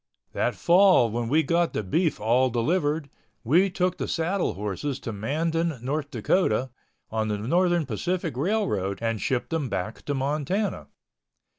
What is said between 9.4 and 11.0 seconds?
them back to Montana.